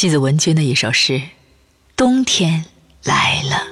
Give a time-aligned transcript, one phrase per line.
[0.00, 1.14] 西子文君的一首诗
[1.96, 2.64] 《冬天
[3.02, 3.66] 来了》，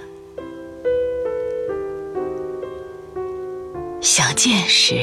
[4.03, 4.97] 想见时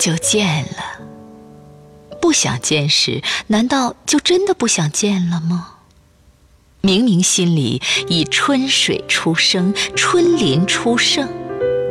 [0.00, 1.02] 就见了，
[2.22, 5.74] 不想见时，难道就真的不想见了吗？
[6.80, 11.28] 明明心里以春水初生、春林初盛，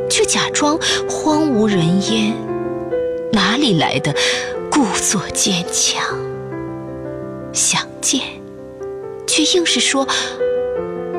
[0.09, 2.33] 却假装荒无人烟，
[3.31, 4.11] 哪里来的
[4.71, 6.32] 故作坚强？
[7.53, 8.19] 想见，
[9.27, 10.07] 却硬是说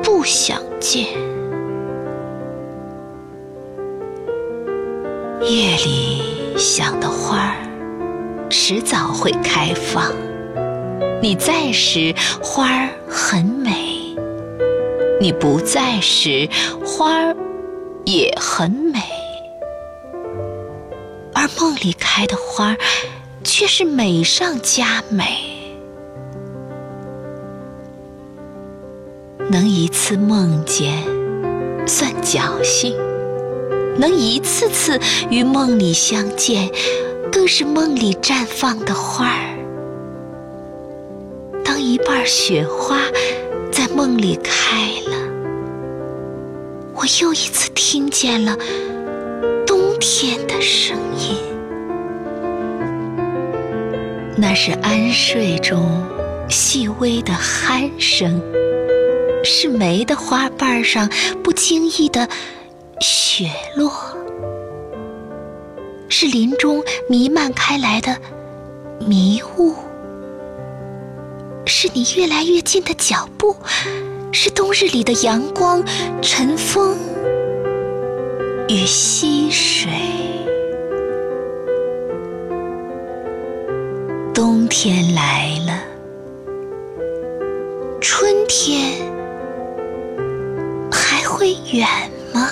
[0.03, 1.05] 不想见。
[5.41, 10.11] 夜里想的花儿，迟早会开放。
[11.21, 12.13] 你在时，
[12.43, 14.15] 花儿很美；
[15.21, 16.49] 你不在时，
[16.85, 17.35] 花儿
[18.03, 18.99] 也很美。
[21.33, 22.77] 而梦里开的花儿，
[23.43, 25.54] 却是美上加美。
[29.47, 31.03] 能一次梦见，
[31.85, 32.95] 算侥幸；
[33.97, 36.69] 能一次次与梦里相见，
[37.31, 39.55] 更是梦里绽放的花儿。
[41.63, 42.99] 当一半雪花
[43.71, 45.17] 在梦里开了，
[46.95, 48.57] 我又一次听见了
[49.67, 51.37] 冬天的声音。
[54.37, 56.03] 那是安睡中
[56.49, 58.41] 细微的鼾声，
[59.45, 61.07] 是梅的花瓣上
[61.43, 62.27] 不经意的
[62.99, 63.91] 雪落，
[66.09, 68.17] 是林中弥漫开来的
[68.99, 69.75] 迷雾。
[71.67, 73.55] 是你越来越近的脚步，
[74.31, 75.83] 是冬日里的阳光、
[76.21, 76.97] 晨风
[78.67, 79.91] 与溪水。
[84.33, 85.83] 冬天来了，
[88.01, 89.04] 春天
[91.45, 91.87] 会远
[92.33, 92.49] 吗？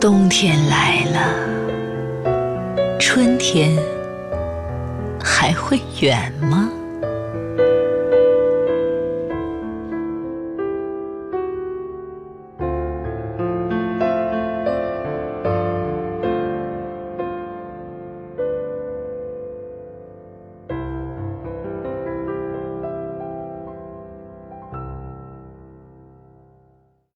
[0.00, 3.76] 冬天来了，春天。
[5.22, 6.70] 还会远吗？